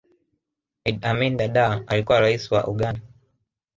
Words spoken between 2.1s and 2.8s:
raisi wa